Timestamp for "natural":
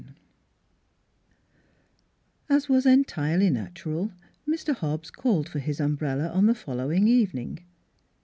3.51-4.09